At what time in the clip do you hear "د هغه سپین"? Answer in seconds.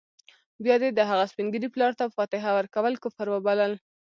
0.93-1.47